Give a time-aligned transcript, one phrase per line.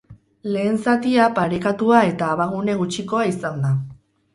[0.55, 3.77] Lehen zatia parekatua eta abagune gutxikoa izan da.